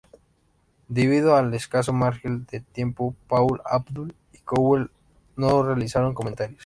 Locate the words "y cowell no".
4.33-5.61